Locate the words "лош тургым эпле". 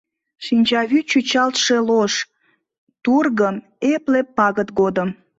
1.89-4.21